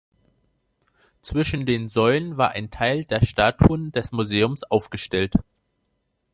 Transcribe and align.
Zwischen 1.21 1.67
den 1.67 1.87
Säulen 1.87 2.35
war 2.35 2.49
ein 2.53 2.71
Teil 2.71 3.05
der 3.05 3.23
Statuen 3.23 3.91
des 3.91 4.11
Museums 4.11 4.63
aufgestellt. 4.63 5.35